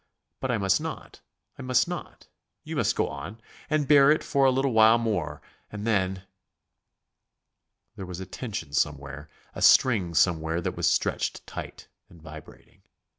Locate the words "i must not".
0.49-1.21, 1.59-2.25